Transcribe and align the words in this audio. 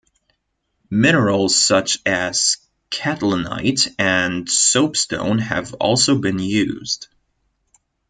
Minerals 0.89 1.55
such 1.63 1.99
as 2.07 2.57
catlinite 2.89 3.93
and 3.99 4.49
soapstone 4.49 5.37
have 5.37 5.75
also 5.75 6.17
been 6.17 6.39
used. 6.39 7.07